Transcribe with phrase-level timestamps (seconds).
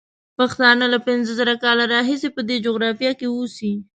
[0.37, 3.73] پښتانه له پینځه زره کاله راهیسې په دې جغرافیه کې اوسي.